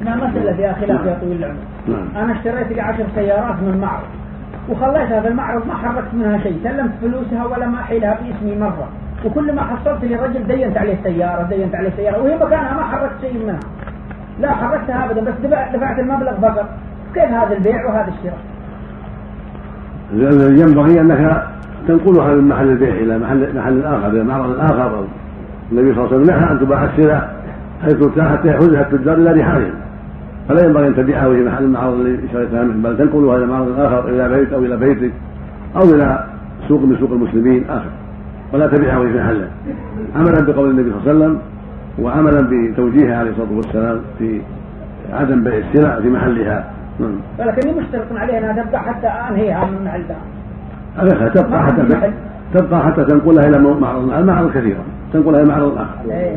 لا 0.00 0.16
مسألة 0.16 0.52
فيها 0.52 0.72
خلاف 0.72 1.06
يا 1.06 1.18
طويل 1.20 1.36
العمر. 1.44 1.56
نعم. 1.88 2.24
أنا 2.24 2.32
اشتريت 2.32 2.72
لي 2.72 2.80
عشر 2.80 3.04
سيارات 3.14 3.56
من 3.62 3.78
معرض. 3.80 4.08
وخليتها 4.68 5.20
في 5.20 5.28
المعرض 5.28 5.66
ما 5.66 5.74
حركت 5.74 6.14
منها 6.14 6.38
شيء. 6.38 6.60
سلمت 6.64 6.90
فلوسها 7.00 7.44
ولا 7.46 7.66
ما 7.66 7.80
أحيلها 7.80 8.18
باسمي 8.22 8.60
مرة. 8.60 8.88
وكل 9.24 9.52
ما 9.54 9.62
حصلت 9.62 10.04
لي 10.04 10.16
رجل 10.16 10.46
دينت 10.46 10.76
عليه 10.78 10.94
السيارة 10.94 11.42
دينت 11.42 11.74
عليه 11.74 11.88
السيارة. 11.88 12.22
وهي 12.22 12.36
مكانها 12.36 12.74
ما 12.74 12.82
حركت 12.82 13.12
شيء 13.20 13.42
منها. 13.44 13.60
لا 14.40 14.52
حركتها 14.52 15.04
أبدا 15.04 15.20
بس 15.20 15.34
دفع- 15.44 15.76
دفعت 15.76 15.98
المبلغ 15.98 16.32
فقط. 16.40 16.68
كيف 17.14 17.24
هذا 17.24 17.56
البيع 17.56 17.86
وهذا 17.86 18.08
الشراء؟ 18.18 18.38
ينبغي 20.60 21.00
أنك 21.00 21.46
تنقلها 21.88 22.34
من 22.34 22.48
محل 22.48 22.68
البيع 22.68 22.94
إلى 22.94 23.18
محل 23.18 23.56
محل 23.58 23.84
اخر 23.84 24.06
إلى 24.08 24.24
معرض 24.24 24.60
اخر 24.60 24.82
أو 24.98 25.04
النبي 25.72 25.94
صلى 25.94 26.04
الله 26.04 26.14
عليه 26.14 26.22
وسلم 26.22 26.36
نهى 26.36 26.52
أن 26.52 26.60
تباع 26.60 26.84
السلع 26.84 27.28
حيث 27.82 28.18
حتى 28.18 28.48
يحوزها 28.48 28.80
التجار 28.80 29.14
إلى 29.14 29.32
رحالهم 29.40 29.74
فلا 30.50 30.66
ينبغي 30.66 30.86
ان 30.86 30.96
تبيعها 30.96 31.28
في 31.28 31.44
محل 31.44 31.64
المعرض 31.64 32.00
الذي 32.00 32.26
اشتريتها 32.26 32.62
منه 32.62 32.88
بل 32.88 32.98
تنقلها 32.98 33.36
إلى 33.36 33.46
معرض 33.46 33.80
اخر 33.80 34.08
إلى 34.08 34.28
بيت 34.28 34.52
أو 34.52 34.58
إلى 34.58 34.76
بيتك 34.76 35.12
أو 35.76 35.82
إلى 35.82 36.24
سوق 36.68 36.80
من 36.80 36.96
سوق 37.00 37.10
المسلمين 37.10 37.64
اخر 37.70 37.90
ولا 38.52 38.66
تبيعه 38.66 39.02
في 39.02 39.18
محله 39.18 39.48
عملا 40.16 40.40
بقول 40.40 40.70
النبي 40.70 40.90
صلى 40.90 40.98
الله 40.98 41.24
عليه 41.24 41.24
وسلم 41.24 41.38
وعملا 41.98 42.40
بتوجيهه 42.40 43.16
عليه 43.16 43.30
الصلاه 43.30 43.56
والسلام 43.56 44.00
في 44.18 44.40
عدم 45.12 45.44
بيع 45.44 45.54
السلع 45.58 46.00
في 46.00 46.08
محلها 46.08 46.64
نعم. 47.00 47.12
ولكني 47.38 47.72
مشترط 47.72 48.12
عليها 48.12 48.38
أنها 48.38 48.62
تبقى 48.62 48.80
حتى 48.80 49.06
أنهيها 49.06 49.64
من 49.64 49.84
محل 49.84 50.02
ثاني 50.08 50.20
عليها 50.98 51.28
تبقى 51.28 51.62
حتى 51.62 52.12
تبقى 52.54 52.82
حتى 52.82 53.04
تنقلها 53.04 53.48
إلى 53.48 53.58
معرض 53.58 54.12
المعرض 54.12 54.50
كثيرا 54.50 54.82
تنقلها 55.12 55.42
إلى 55.42 55.48
معرض 55.48 55.78
اخر 55.78 56.10
إيه، 56.10 56.36